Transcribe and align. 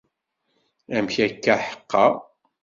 Amek 0.95 1.15
akken 1.25 1.59
ḥeqqa? 1.67 2.05